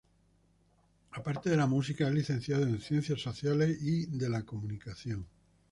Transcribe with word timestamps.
Aparte 1.11 1.51
de 1.51 1.55
la 1.57 1.67
música, 1.67 2.07
es 2.07 2.13
licenciado 2.15 2.63
en 2.63 2.81
Ciencias 2.81 3.21
Sociales 3.21 3.77
y 3.83 4.07
de 4.07 4.29
la 4.29 4.41
Comunicación. 4.43 5.27